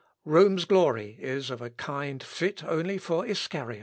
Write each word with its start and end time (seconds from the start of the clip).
Rome's 0.25 0.65
glory 0.65 1.15
is 1.19 1.51
of 1.51 1.61
a 1.61 1.69
kind 1.69 2.23
fit 2.23 2.63
only 2.63 2.97
for 2.97 3.23
Iscariots.... 3.23 3.79